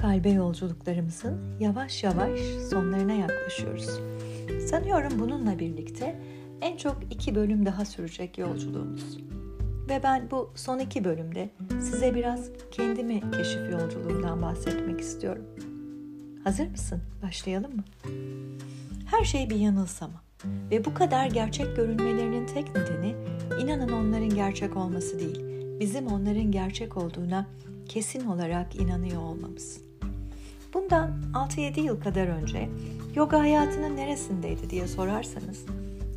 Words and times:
kalbe 0.00 0.30
yolculuklarımızın 0.30 1.38
yavaş 1.60 2.04
yavaş 2.04 2.40
sonlarına 2.70 3.12
yaklaşıyoruz. 3.12 4.00
Sanıyorum 4.70 5.12
bununla 5.18 5.58
birlikte 5.58 6.20
en 6.60 6.76
çok 6.76 7.00
iki 7.10 7.34
bölüm 7.34 7.66
daha 7.66 7.84
sürecek 7.84 8.38
yolculuğumuz. 8.38 9.18
Ve 9.88 10.00
ben 10.02 10.30
bu 10.30 10.50
son 10.54 10.78
iki 10.78 11.04
bölümde 11.04 11.50
size 11.80 12.14
biraz 12.14 12.48
kendimi 12.70 13.30
keşif 13.30 13.72
yolculuğundan 13.72 14.42
bahsetmek 14.42 15.00
istiyorum. 15.00 15.44
Hazır 16.44 16.68
mısın? 16.68 17.00
Başlayalım 17.22 17.76
mı? 17.76 17.84
Her 19.06 19.24
şey 19.24 19.50
bir 19.50 19.56
yanılsama. 19.56 20.22
Ve 20.70 20.84
bu 20.84 20.94
kadar 20.94 21.26
gerçek 21.26 21.76
görünmelerinin 21.76 22.46
tek 22.46 22.68
nedeni 22.76 23.14
inanın 23.62 23.92
onların 23.92 24.30
gerçek 24.30 24.76
olması 24.76 25.18
değil, 25.18 25.44
bizim 25.80 26.06
onların 26.06 26.52
gerçek 26.52 26.96
olduğuna 26.96 27.46
kesin 27.88 28.26
olarak 28.26 28.76
inanıyor 28.76 29.22
olmamız. 29.22 29.89
Bundan 30.74 31.10
6-7 31.34 31.80
yıl 31.80 32.00
kadar 32.00 32.26
önce 32.26 32.68
yoga 33.14 33.38
hayatının 33.38 33.96
neresindeydi 33.96 34.70
diye 34.70 34.88
sorarsanız 34.88 35.64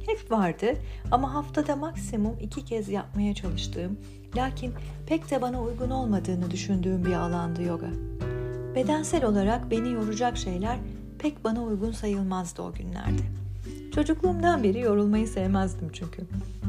hep 0.05 0.31
vardı 0.31 0.73
ama 1.11 1.33
haftada 1.33 1.75
maksimum 1.75 2.35
iki 2.41 2.65
kez 2.65 2.89
yapmaya 2.89 3.35
çalıştığım 3.35 3.97
lakin 4.35 4.73
pek 5.07 5.31
de 5.31 5.41
bana 5.41 5.61
uygun 5.61 5.89
olmadığını 5.89 6.51
düşündüğüm 6.51 7.05
bir 7.05 7.13
alandı 7.13 7.63
yoga. 7.63 7.89
Bedensel 8.75 9.25
olarak 9.25 9.71
beni 9.71 9.91
yoracak 9.91 10.37
şeyler 10.37 10.77
pek 11.19 11.43
bana 11.43 11.63
uygun 11.63 11.91
sayılmazdı 11.91 12.61
o 12.61 12.73
günlerde. 12.73 13.23
Çocukluğumdan 13.95 14.63
beri 14.63 14.79
yorulmayı 14.79 15.27
sevmezdim 15.27 15.89
çünkü. 15.93 16.21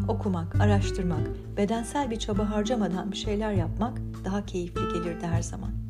Okumak, 0.09 0.61
araştırmak, 0.61 1.29
bedensel 1.57 2.11
bir 2.11 2.19
çaba 2.19 2.51
harcamadan 2.51 3.13
bir 3.13 3.17
şeyler 3.17 3.53
yapmak 3.53 3.99
daha 4.25 4.47
keyifli 4.47 4.81
gelirdi 4.93 5.27
her 5.27 5.43
zaman. 5.43 5.84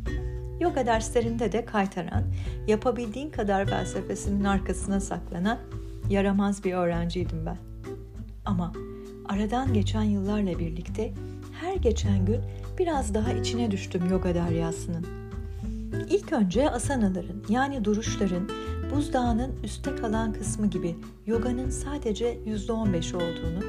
Yoga 0.60 0.86
derslerinde 0.86 1.52
de 1.52 1.64
kaytaran, 1.64 2.24
yapabildiğin 2.66 3.30
kadar 3.30 3.66
felsefesinin 3.66 4.44
arkasına 4.44 5.00
saklanan 5.00 5.58
yaramaz 6.10 6.64
bir 6.64 6.72
öğrenciydim 6.72 7.46
ben. 7.46 7.56
Ama 8.44 8.72
aradan 9.28 9.72
geçen 9.74 10.02
yıllarla 10.02 10.58
birlikte 10.58 11.12
her 11.60 11.76
geçen 11.76 12.26
gün 12.26 12.40
biraz 12.78 13.14
daha 13.14 13.32
içine 13.32 13.70
düştüm 13.70 14.10
yoga 14.10 14.34
deryasının. 14.34 15.06
İlk 16.10 16.32
önce 16.32 16.70
asanaların 16.70 17.42
yani 17.48 17.84
duruşların 17.84 18.48
buzdağının 18.94 19.52
üstte 19.64 19.96
kalan 19.96 20.32
kısmı 20.32 20.66
gibi 20.66 20.96
yoganın 21.26 21.70
sadece 21.70 22.38
%15 22.46 23.16
olduğunu 23.16 23.64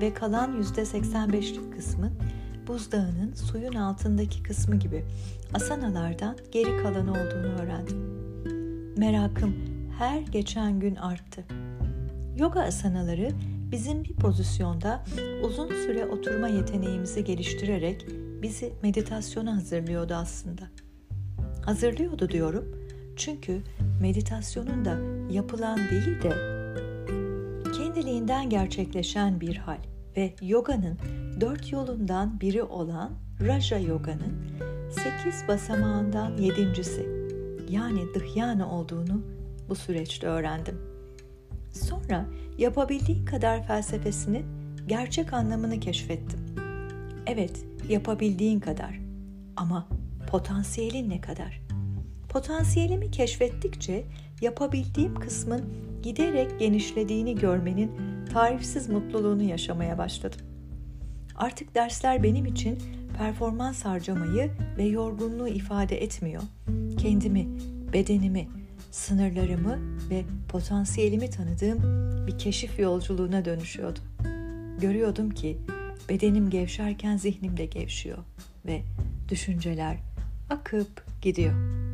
ve 0.00 0.14
kalan 0.14 0.62
%85'lik 0.62 1.76
kısmın 1.76 2.12
buzdağının 2.68 3.34
suyun 3.34 3.72
altındaki 3.72 4.42
kısmı 4.42 4.76
gibi 4.76 5.04
asanalardan 5.54 6.36
geri 6.52 6.82
kalan 6.82 7.08
olduğunu 7.08 7.62
öğrendim. 7.62 7.96
Merakım 8.96 9.54
her 9.98 10.20
geçen 10.20 10.80
gün 10.80 10.94
arttı. 10.94 11.44
Yoga 12.36 12.60
asanaları 12.60 13.30
bizim 13.72 14.04
bir 14.04 14.16
pozisyonda 14.16 15.04
uzun 15.42 15.68
süre 15.68 16.06
oturma 16.06 16.48
yeteneğimizi 16.48 17.24
geliştirerek 17.24 18.06
bizi 18.42 18.72
meditasyona 18.82 19.56
hazırlıyordu 19.56 20.14
aslında. 20.14 20.62
Hazırlıyordu 21.64 22.28
diyorum 22.28 22.64
çünkü 23.16 23.62
meditasyonun 24.00 24.84
da 24.84 24.98
yapılan 25.32 25.78
değil 25.78 26.22
de 26.22 26.58
kendiliğinden 27.72 28.50
gerçekleşen 28.50 29.40
bir 29.40 29.56
hal 29.56 29.78
ve 30.18 30.34
yoganın 30.42 30.98
dört 31.40 31.72
yolundan 31.72 32.40
biri 32.40 32.62
olan 32.62 33.12
Raja 33.40 33.78
Yoga'nın 33.78 34.34
sekiz 34.90 35.48
basamağından 35.48 36.36
yedincisi 36.36 37.06
yani 37.68 38.00
Dhyana 38.14 38.70
olduğunu 38.70 39.22
bu 39.68 39.74
süreçte 39.74 40.26
öğrendim. 40.26 40.78
Sonra 41.72 42.26
yapabildiğin 42.58 43.24
kadar 43.24 43.66
felsefesinin 43.66 44.46
gerçek 44.86 45.32
anlamını 45.32 45.80
keşfettim. 45.80 46.40
Evet, 47.26 47.64
yapabildiğin 47.88 48.60
kadar 48.60 49.00
ama 49.56 49.88
potansiyelin 50.30 51.10
ne 51.10 51.20
kadar? 51.20 51.60
Potansiyelimi 52.28 53.10
keşfettikçe 53.10 54.04
yapabildiğim 54.40 55.14
kısmın 55.14 55.64
giderek 56.02 56.60
genişlediğini 56.60 57.34
görmenin 57.34 57.90
tarifsiz 58.28 58.88
mutluluğunu 58.88 59.42
yaşamaya 59.42 59.98
başladım. 59.98 60.40
Artık 61.36 61.74
dersler 61.74 62.22
benim 62.22 62.46
için 62.46 62.78
performans 63.18 63.84
harcamayı 63.84 64.50
ve 64.78 64.84
yorgunluğu 64.84 65.48
ifade 65.48 66.02
etmiyor. 66.02 66.42
Kendimi, 66.98 67.48
bedenimi, 67.92 68.48
sınırlarımı 68.90 69.78
ve 70.10 70.24
potansiyelimi 70.48 71.30
tanıdığım 71.30 71.78
bir 72.26 72.38
keşif 72.38 72.78
yolculuğuna 72.78 73.44
dönüşüyordu. 73.44 73.98
Görüyordum 74.80 75.30
ki 75.30 75.58
bedenim 76.08 76.50
gevşerken 76.50 77.16
zihnim 77.16 77.56
de 77.56 77.66
gevşiyor 77.66 78.18
ve 78.66 78.82
düşünceler 79.28 79.96
akıp 80.50 81.04
gidiyor. 81.22 81.87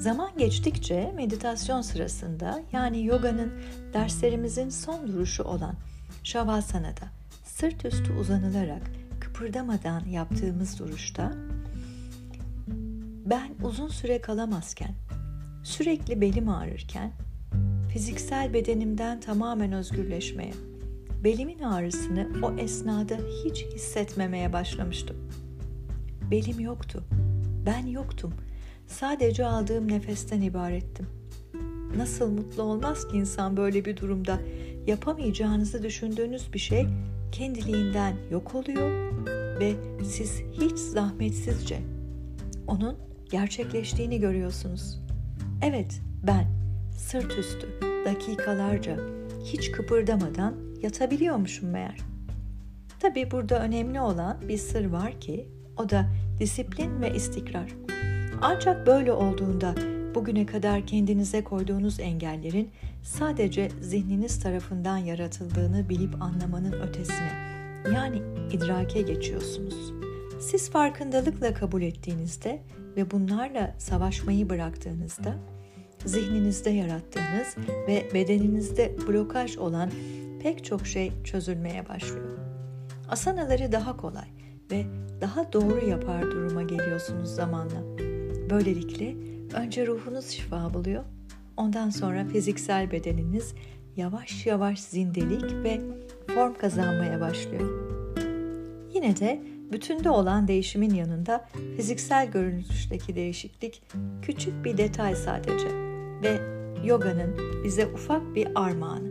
Zaman 0.00 0.30
geçtikçe 0.38 1.12
meditasyon 1.16 1.80
sırasında 1.80 2.62
yani 2.72 3.04
yoganın 3.04 3.52
derslerimizin 3.92 4.68
son 4.68 5.08
duruşu 5.08 5.44
olan 5.44 5.74
Şavasana'da 6.24 7.08
sırt 7.44 7.84
üstü 7.84 8.12
uzanılarak 8.12 8.82
kıpırdamadan 9.20 10.04
yaptığımız 10.04 10.78
duruşta 10.78 11.32
ben 13.26 13.50
uzun 13.62 13.88
süre 13.88 14.20
kalamazken, 14.20 14.94
sürekli 15.62 16.20
belim 16.20 16.48
ağrırken, 16.48 17.12
fiziksel 17.92 18.52
bedenimden 18.52 19.20
tamamen 19.20 19.72
özgürleşmeye, 19.72 20.54
belimin 21.24 21.58
ağrısını 21.58 22.28
o 22.42 22.58
esnada 22.58 23.16
hiç 23.44 23.64
hissetmemeye 23.74 24.52
başlamıştım. 24.52 25.16
Belim 26.30 26.60
yoktu, 26.60 27.04
ben 27.66 27.86
yoktum, 27.86 28.34
sadece 28.90 29.46
aldığım 29.46 29.88
nefesten 29.88 30.40
ibarettim. 30.40 31.06
Nasıl 31.96 32.30
mutlu 32.30 32.62
olmaz 32.62 33.08
ki 33.08 33.16
insan 33.16 33.56
böyle 33.56 33.84
bir 33.84 33.96
durumda 33.96 34.40
yapamayacağınızı 34.86 35.82
düşündüğünüz 35.82 36.52
bir 36.52 36.58
şey 36.58 36.86
kendiliğinden 37.32 38.14
yok 38.30 38.54
oluyor 38.54 38.90
ve 39.60 39.74
siz 40.04 40.42
hiç 40.52 40.78
zahmetsizce 40.78 41.78
onun 42.66 42.96
gerçekleştiğini 43.30 44.20
görüyorsunuz. 44.20 45.00
Evet, 45.62 46.00
ben 46.26 46.46
sırt 46.96 47.38
üstü 47.38 47.68
dakikalarca 48.04 48.96
hiç 49.44 49.72
kıpırdamadan 49.72 50.54
yatabiliyormuşum 50.82 51.70
meğer. 51.70 51.98
Tabii 53.00 53.30
burada 53.30 53.62
önemli 53.62 54.00
olan 54.00 54.36
bir 54.48 54.58
sır 54.58 54.84
var 54.84 55.20
ki 55.20 55.48
o 55.76 55.90
da 55.90 56.06
disiplin 56.40 57.00
ve 57.00 57.14
istikrar. 57.14 57.74
Ancak 58.42 58.86
böyle 58.86 59.12
olduğunda 59.12 59.74
bugüne 60.14 60.46
kadar 60.46 60.86
kendinize 60.86 61.44
koyduğunuz 61.44 62.00
engellerin 62.00 62.70
sadece 63.02 63.68
zihniniz 63.80 64.40
tarafından 64.40 64.96
yaratıldığını 64.96 65.88
bilip 65.88 66.22
anlamanın 66.22 66.72
ötesine 66.72 67.32
yani 67.94 68.22
idrake 68.52 69.02
geçiyorsunuz. 69.02 69.92
Siz 70.40 70.70
farkındalıkla 70.70 71.54
kabul 71.54 71.82
ettiğinizde 71.82 72.62
ve 72.96 73.10
bunlarla 73.10 73.74
savaşmayı 73.78 74.50
bıraktığınızda 74.50 75.34
zihninizde 76.04 76.70
yarattığınız 76.70 77.56
ve 77.88 78.08
bedeninizde 78.14 78.96
blokaj 79.08 79.56
olan 79.56 79.90
pek 80.42 80.64
çok 80.64 80.86
şey 80.86 81.12
çözülmeye 81.24 81.88
başlıyor. 81.88 82.38
Asanaları 83.08 83.72
daha 83.72 83.96
kolay 83.96 84.28
ve 84.70 84.84
daha 85.20 85.52
doğru 85.52 85.86
yapar 85.86 86.22
duruma 86.22 86.62
geliyorsunuz 86.62 87.34
zamanla. 87.34 87.99
Böylelikle 88.50 89.14
önce 89.54 89.86
ruhunuz 89.86 90.26
şifa 90.26 90.74
buluyor, 90.74 91.04
ondan 91.56 91.90
sonra 91.90 92.24
fiziksel 92.24 92.90
bedeniniz 92.90 93.54
yavaş 93.96 94.46
yavaş 94.46 94.80
zindelik 94.80 95.64
ve 95.64 95.80
form 96.34 96.54
kazanmaya 96.54 97.20
başlıyor. 97.20 97.90
Yine 98.94 99.16
de 99.16 99.42
bütünde 99.72 100.10
olan 100.10 100.48
değişimin 100.48 100.94
yanında 100.94 101.48
fiziksel 101.76 102.30
görünüşteki 102.30 103.14
değişiklik 103.14 103.82
küçük 104.22 104.64
bir 104.64 104.78
detay 104.78 105.16
sadece 105.16 105.68
ve 106.22 106.40
yoganın 106.84 107.36
bize 107.64 107.86
ufak 107.86 108.34
bir 108.34 108.48
armağanı. 108.54 109.10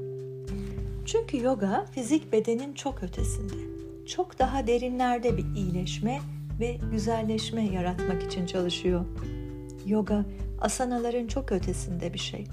Çünkü 1.05 1.43
yoga 1.43 1.85
fizik 1.91 2.31
bedenin 2.33 2.73
çok 2.73 3.03
ötesinde, 3.03 3.53
çok 4.07 4.39
daha 4.39 4.67
derinlerde 4.67 5.37
bir 5.37 5.45
iyileşme 5.55 6.19
ve 6.59 6.77
güzelleşme 6.91 7.65
yaratmak 7.65 8.23
için 8.23 8.45
çalışıyor. 8.45 9.05
Yoga 9.85 10.25
asanaların 10.61 11.27
çok 11.27 11.51
ötesinde 11.51 12.13
bir 12.13 12.19
şey. 12.19 12.45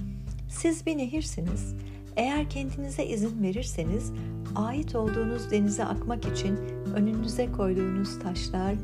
Siz 0.48 0.86
bir 0.86 0.96
nehirsiniz. 0.96 1.74
Eğer 2.16 2.50
kendinize 2.50 3.06
izin 3.06 3.42
verirseniz 3.42 4.12
ait 4.54 4.94
olduğunuz 4.94 5.50
denize 5.50 5.84
akmak 5.84 6.24
için 6.24 6.56
önünüze 6.96 7.52
koyduğunuz 7.52 8.18
taşlar 8.18 8.74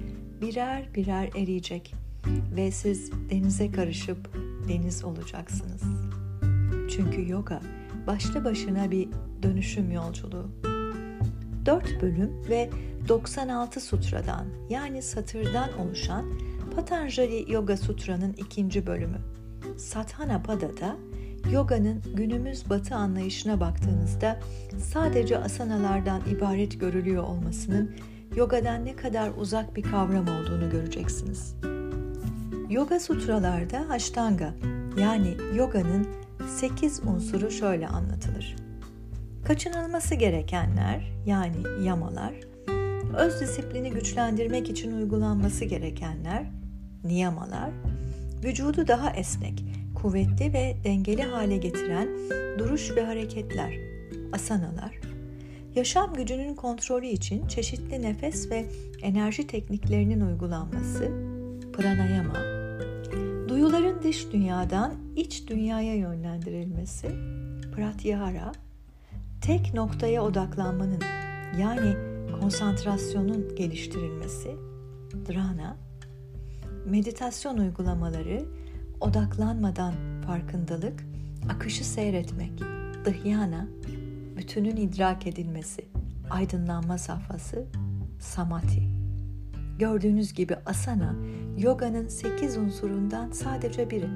birer 0.41 0.95
birer 0.95 1.29
eriyecek 1.37 1.95
ve 2.57 2.71
siz 2.71 3.13
denize 3.31 3.73
karışıp 3.73 4.19
deniz 4.69 5.05
olacaksınız. 5.05 5.83
Çünkü 6.91 7.31
yoga 7.31 7.61
başlı 8.07 8.45
başına 8.45 8.91
bir 8.91 9.09
dönüşüm 9.43 9.93
yolculuğu. 9.93 10.72
4 11.67 12.03
bölüm 12.03 12.31
ve 12.49 12.71
96 13.09 13.81
sutradan 13.81 14.47
yani 14.71 15.03
satırdan 15.03 15.79
oluşan 15.79 16.25
Patanjali 16.77 17.53
Yoga 17.53 17.77
Sutra'nın 17.77 18.33
ikinci 18.33 18.87
bölümü. 18.87 19.19
Sathana 19.77 20.43
Pada'da 20.43 20.97
yoganın 21.53 22.03
günümüz 22.15 22.71
batı 22.71 22.95
anlayışına 22.95 23.61
baktığınızda 23.61 24.41
sadece 24.79 25.39
asanalardan 25.39 26.21
ibaret 26.31 26.81
görülüyor 26.81 27.23
olmasının 27.23 27.95
yogadan 28.37 28.85
ne 28.85 28.97
kadar 28.97 29.31
uzak 29.37 29.77
bir 29.77 29.83
kavram 29.83 30.29
olduğunu 30.29 30.71
göreceksiniz. 30.71 31.55
Yoga 32.71 33.01
sutralarda 33.01 33.87
Ashtanga 33.91 34.55
yani 35.01 35.37
yoganın 35.55 36.07
8 36.49 37.01
unsuru 37.07 37.51
şöyle 37.51 37.89
anlatılır. 37.89 38.57
Kaçınılması 39.45 40.15
gerekenler 40.15 41.13
yani 41.27 41.57
yamalar, 41.85 42.33
öz 43.17 43.41
disiplini 43.41 43.91
güçlendirmek 43.91 44.71
için 44.71 44.97
uygulanması 44.97 45.65
gerekenler, 45.65 46.47
niyamalar, 47.05 47.71
vücudu 48.45 48.89
daha 48.89 49.11
esnek, 49.11 49.65
kuvvetli 49.95 50.53
ve 50.53 50.77
dengeli 50.85 51.23
hale 51.23 51.57
getiren 51.57 52.09
duruş 52.59 52.97
ve 52.97 53.05
hareketler, 53.05 53.75
asanalar, 54.33 55.01
yaşam 55.75 56.15
gücünün 56.15 56.55
kontrolü 56.55 57.07
için 57.07 57.47
çeşitli 57.47 58.03
nefes 58.03 58.51
ve 58.51 58.67
enerji 59.03 59.47
tekniklerinin 59.47 60.21
uygulanması, 60.21 61.11
pranayama, 61.73 62.39
duyuların 63.49 64.03
dış 64.03 64.33
dünyadan 64.33 64.95
iç 65.17 65.49
dünyaya 65.49 65.95
yönlendirilmesi, 65.95 67.09
pratyahara, 67.77 68.53
tek 69.43 69.75
noktaya 69.75 70.23
odaklanmanın 70.23 71.01
yani 71.59 71.95
konsantrasyonun 72.41 73.55
geliştirilmesi, 73.57 74.57
dhrana, 75.29 75.77
meditasyon 76.87 77.59
uygulamaları, 77.59 78.45
odaklanmadan 79.01 79.95
farkındalık, 80.27 81.05
akışı 81.51 81.85
seyretmek, 81.85 82.53
dhyana, 83.05 83.69
bütünün 84.37 84.77
idrak 84.77 85.27
edilmesi, 85.27 85.89
aydınlanma 86.31 86.99
safhası, 86.99 87.67
samadhi. 88.21 88.89
Gördüğünüz 89.79 90.33
gibi 90.33 90.57
asana, 90.67 91.15
yoganın 91.59 92.09
sekiz 92.09 92.57
unsurundan 92.57 93.31
sadece 93.31 93.91
biri 93.91 94.09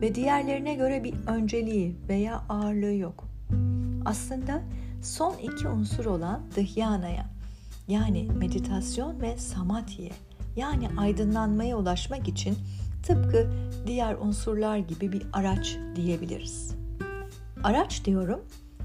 ve 0.00 0.14
diğerlerine 0.14 0.74
göre 0.74 1.04
bir 1.04 1.14
önceliği 1.26 1.96
veya 2.08 2.44
ağırlığı 2.48 2.94
yok. 2.94 3.29
Aslında 4.04 4.62
son 5.02 5.34
iki 5.38 5.68
unsur 5.68 6.04
olan 6.04 6.40
dhyana'ya 6.56 7.26
yani 7.88 8.28
meditasyon 8.38 9.20
ve 9.20 9.36
samadhiye 9.36 10.12
yani 10.56 10.88
aydınlanmaya 10.96 11.76
ulaşmak 11.76 12.28
için 12.28 12.56
tıpkı 13.02 13.50
diğer 13.86 14.14
unsurlar 14.14 14.76
gibi 14.76 15.12
bir 15.12 15.26
araç 15.32 15.76
diyebiliriz. 15.96 16.74
Araç 17.62 18.04
diyorum 18.04 18.40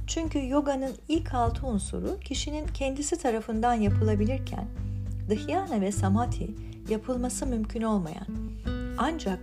çünkü 0.07 0.49
yoganın 0.49 0.93
ilk 1.07 1.33
altı 1.33 1.67
unsuru 1.67 2.19
kişinin 2.19 2.67
kendisi 2.67 3.17
tarafından 3.17 3.73
yapılabilirken 3.73 4.67
dhyana 5.29 5.81
ve 5.81 5.91
samadhi 5.91 6.55
yapılması 6.89 7.45
mümkün 7.45 7.81
olmayan 7.81 8.27
ancak 8.97 9.39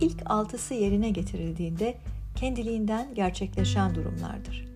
ilk 0.00 0.30
altısı 0.30 0.74
yerine 0.74 1.10
getirildiğinde 1.10 1.98
kendiliğinden 2.36 3.14
gerçekleşen 3.14 3.94
durumlardır. 3.94 4.75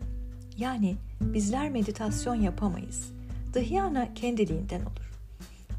Yani 0.61 0.97
bizler 1.21 1.71
meditasyon 1.71 2.35
yapamayız. 2.35 3.13
Dhyana 3.55 4.15
kendiliğinden 4.15 4.81
olur. 4.81 5.13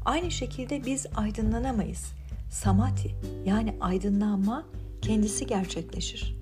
Aynı 0.04 0.30
şekilde 0.30 0.84
biz 0.86 1.06
aydınlanamayız. 1.16 2.12
Samadhi 2.50 3.14
yani 3.44 3.76
aydınlanma 3.80 4.66
kendisi 5.02 5.46
gerçekleşir. 5.46 6.36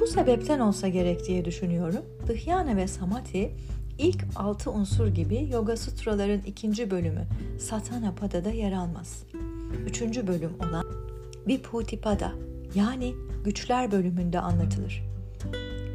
Bu 0.00 0.06
sebepten 0.06 0.60
olsa 0.60 0.88
gerek 0.88 1.26
diye 1.26 1.44
düşünüyorum. 1.44 2.04
Dhyana 2.28 2.76
ve 2.76 2.86
Samadhi 2.88 3.54
ilk 3.98 4.24
altı 4.36 4.70
unsur 4.70 5.06
gibi 5.06 5.48
Yoga 5.52 5.76
Sutraların 5.76 6.42
ikinci 6.46 6.90
bölümü 6.90 7.26
Satana 7.58 8.14
Pada'da 8.14 8.50
yer 8.50 8.72
almaz. 8.72 9.24
Üçüncü 9.86 10.26
bölüm 10.26 10.52
olan 10.60 10.84
Vibhuti-pada 11.46 12.32
yani 12.74 13.14
güçler 13.44 13.92
bölümünde 13.92 14.40
anlatılır. 14.40 15.09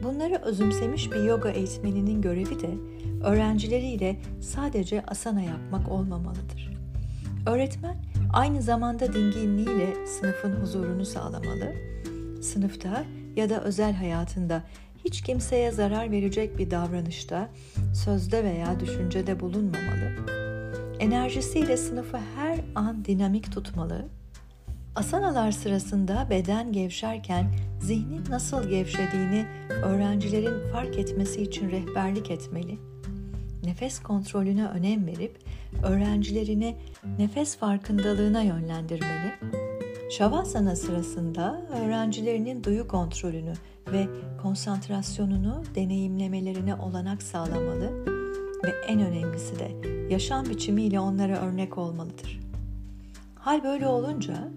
Bunları 0.06 0.36
özümsemiş 0.36 1.12
bir 1.12 1.24
yoga 1.24 1.50
eğitmeninin 1.50 2.22
görevi 2.22 2.60
de 2.60 2.70
öğrencileriyle 3.24 4.20
sadece 4.42 5.04
asana 5.08 5.42
yapmak 5.42 5.92
olmamalıdır. 5.92 6.72
Öğretmen 7.46 7.96
aynı 8.34 8.62
zamanda 8.62 9.14
dinginliğiyle 9.14 10.06
sınıfın 10.06 10.52
huzurunu 10.62 11.06
sağlamalı, 11.06 11.74
sınıfta 12.42 13.06
ya 13.36 13.50
da 13.50 13.64
özel 13.64 13.94
hayatında 13.94 14.64
hiç 15.06 15.22
kimseye 15.22 15.72
zarar 15.72 16.12
verecek 16.12 16.58
bir 16.58 16.72
davranışta, 16.72 17.50
sözde 17.94 18.44
veya 18.44 18.80
düşüncede 18.80 19.40
bulunmamalı, 19.40 20.12
enerjisiyle 21.00 21.78
sınıfı 21.78 22.18
her 22.36 22.60
an 22.76 23.06
dinamik 23.06 23.52
tutmalı, 23.52 24.06
Asanalar 24.96 25.52
sırasında 25.52 26.28
beden 26.30 26.72
gevşerken 26.72 27.46
zihnin 27.82 28.24
nasıl 28.30 28.70
gevşediğini 28.70 29.46
öğrencilerin 29.70 30.72
fark 30.72 30.98
etmesi 30.98 31.42
için 31.42 31.72
rehberlik 31.72 32.32
etmeli. 32.32 32.80
Nefes 33.64 34.00
kontrolüne 34.00 34.68
önem 34.68 35.08
verip 35.08 35.40
öğrencilerini 35.84 36.76
nefes 37.20 37.58
farkındalığına 37.58 38.42
yönlendirmeli. 38.42 39.34
Şavasana 40.12 40.76
sırasında 40.76 41.62
öğrencilerinin 41.82 42.64
duyu 42.64 42.88
kontrolünü 42.88 43.54
ve 43.92 44.08
konsantrasyonunu 44.42 45.64
deneyimlemelerine 45.76 46.76
olanak 46.76 47.24
sağlamalı 47.24 48.06
ve 48.64 48.70
en 48.88 49.00
önemlisi 49.02 49.60
de 49.60 49.72
yaşam 50.10 50.46
biçimiyle 50.46 51.00
onlara 51.00 51.38
örnek 51.38 51.78
olmalıdır. 51.78 52.40
Hal 53.36 53.64
böyle 53.64 53.88
olunca 53.88 54.50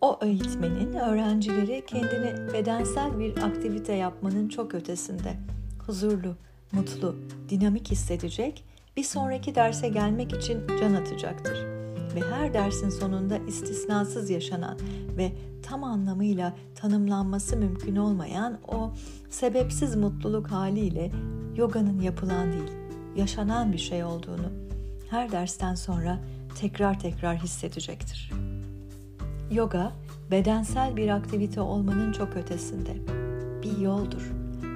o 0.00 0.18
eğitmenin 0.22 0.92
öğrencileri 0.92 1.84
kendini 1.86 2.52
bedensel 2.52 3.18
bir 3.18 3.42
aktivite 3.42 3.92
yapmanın 3.92 4.48
çok 4.48 4.74
ötesinde 4.74 5.36
huzurlu, 5.86 6.36
mutlu, 6.72 7.16
dinamik 7.48 7.90
hissedecek, 7.90 8.64
bir 8.96 9.04
sonraki 9.04 9.54
derse 9.54 9.88
gelmek 9.88 10.32
için 10.32 10.62
can 10.80 10.94
atacaktır. 10.94 11.66
Ve 12.14 12.20
her 12.30 12.54
dersin 12.54 12.88
sonunda 12.88 13.38
istisnasız 13.38 14.30
yaşanan 14.30 14.78
ve 15.16 15.32
tam 15.62 15.84
anlamıyla 15.84 16.56
tanımlanması 16.74 17.56
mümkün 17.56 17.96
olmayan 17.96 18.58
o 18.68 18.92
sebepsiz 19.30 19.96
mutluluk 19.96 20.46
haliyle 20.46 21.10
yoganın 21.56 22.00
yapılan 22.00 22.52
değil, 22.52 22.70
yaşanan 23.16 23.72
bir 23.72 23.78
şey 23.78 24.04
olduğunu 24.04 24.50
her 25.10 25.32
dersten 25.32 25.74
sonra 25.74 26.18
tekrar 26.60 27.00
tekrar 27.00 27.36
hissedecektir. 27.36 28.49
Yoga, 29.50 29.92
bedensel 30.30 30.96
bir 30.96 31.08
aktivite 31.08 31.60
olmanın 31.60 32.12
çok 32.12 32.36
ötesinde. 32.36 32.96
Bir 33.62 33.78
yoldur 33.78 34.32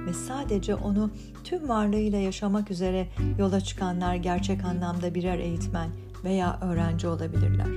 ve 0.07 0.13
sadece 0.13 0.75
onu 0.75 1.11
tüm 1.43 1.69
varlığıyla 1.69 2.19
yaşamak 2.19 2.71
üzere 2.71 3.07
yola 3.39 3.61
çıkanlar 3.61 4.15
gerçek 4.15 4.65
anlamda 4.65 5.15
birer 5.15 5.39
eğitmen 5.39 5.89
veya 6.23 6.59
öğrenci 6.61 7.07
olabilirler. 7.07 7.67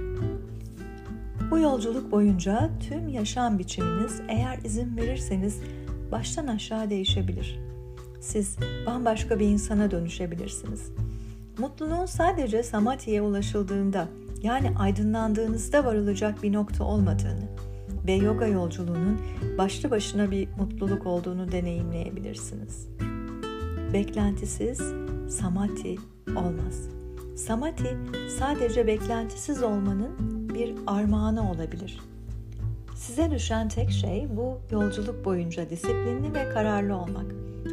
Bu 1.51 1.59
yolculuk 1.59 2.13
boyunca 2.13 2.71
tüm 2.89 3.09
yaşam 3.09 3.59
biçiminiz 3.59 4.21
eğer 4.29 4.59
izin 4.65 4.97
verirseniz 4.97 5.61
baştan 6.13 6.47
aşağı 6.47 6.91
değişebilir. 6.91 7.61
Siz 8.21 8.57
bambaşka 8.87 9.41
bir 9.41 9.47
insana 9.47 9.91
dönüşebilirsiniz. 9.91 10.93
Mutluluğun 11.59 12.07
sadece 12.07 12.63
samadhiye 12.63 13.23
ulaşıldığında 13.23 14.09
yani 14.43 14.73
aydınlandığınızda 14.79 15.85
varılacak 15.85 16.43
bir 16.43 16.53
nokta 16.53 16.85
olmadığını 16.85 17.49
ve 18.07 18.13
yoga 18.13 18.47
yolculuğunun 18.47 19.21
başlı 19.59 19.91
başına 19.91 20.31
bir 20.31 20.49
mutluluk 20.59 21.07
olduğunu 21.07 21.53
deneyimleyebilirsiniz. 21.53 22.89
Beklentisiz 23.93 24.81
samadhi 25.29 25.97
olmaz. 26.37 26.89
Samadhi 27.37 27.97
sadece 28.39 28.87
beklentisiz 28.87 29.63
olmanın 29.63 30.11
bir 30.55 30.75
armağanı 30.87 31.51
olabilir. 31.51 32.01
Size 32.95 33.31
düşen 33.31 33.69
tek 33.69 33.91
şey 33.91 34.27
bu 34.37 34.61
yolculuk 34.71 35.25
boyunca 35.25 35.71
disiplinli 35.71 36.35
ve 36.35 36.49
kararlı 36.49 36.97
olmak, 36.97 37.27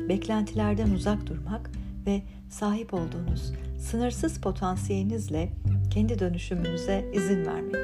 beklentilerden 0.09 0.91
uzak 0.91 1.27
durmak 1.27 1.71
ve 2.05 2.21
sahip 2.49 2.93
olduğunuz 2.93 3.51
sınırsız 3.79 4.41
potansiyelinizle 4.41 5.51
kendi 5.95 6.19
dönüşümünüze 6.19 7.05
izin 7.13 7.45
vermek. 7.45 7.75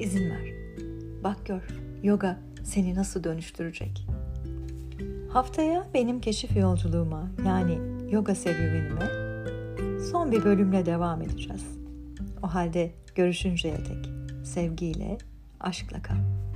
İzin 0.00 0.30
ver. 0.30 0.54
Bak 1.24 1.46
gör, 1.46 1.62
yoga 2.02 2.38
seni 2.64 2.94
nasıl 2.94 3.24
dönüştürecek. 3.24 4.06
Haftaya 5.32 5.86
benim 5.94 6.20
keşif 6.20 6.56
yolculuğuma 6.56 7.30
yani 7.46 7.78
yoga 8.10 8.34
serüvenime 8.34 9.08
son 10.10 10.32
bir 10.32 10.44
bölümle 10.44 10.86
devam 10.86 11.22
edeceğiz. 11.22 11.64
O 12.42 12.46
halde 12.46 12.90
görüşünceye 13.14 13.76
dek 13.76 14.10
sevgiyle, 14.44 15.18
aşkla 15.60 16.02
kal. 16.02 16.47